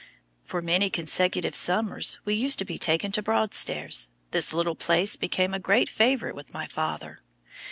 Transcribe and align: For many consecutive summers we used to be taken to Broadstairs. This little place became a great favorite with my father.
For 0.43 0.63
many 0.63 0.89
consecutive 0.89 1.55
summers 1.55 2.17
we 2.25 2.33
used 2.33 2.57
to 2.57 2.65
be 2.65 2.79
taken 2.79 3.11
to 3.11 3.21
Broadstairs. 3.21 4.09
This 4.31 4.51
little 4.51 4.73
place 4.73 5.15
became 5.15 5.53
a 5.53 5.59
great 5.59 5.89
favorite 5.91 6.33
with 6.33 6.55
my 6.55 6.65
father. 6.65 7.19